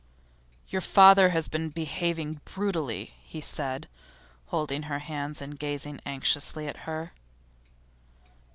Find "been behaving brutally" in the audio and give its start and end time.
1.47-3.13